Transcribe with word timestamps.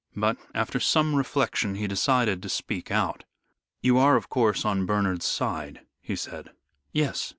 But, 0.15 0.37
after 0.55 0.79
some 0.79 1.13
reflection, 1.13 1.75
he 1.75 1.85
decided 1.85 2.41
to 2.41 2.49
speak 2.49 2.89
out. 2.89 3.23
"You 3.81 3.99
are, 3.99 4.15
of 4.15 4.29
course, 4.29 4.65
on 4.65 4.87
Bernard's 4.87 5.27
side," 5.27 5.81
he 6.01 6.15
said. 6.15 6.49
"Yes. 6.91 7.29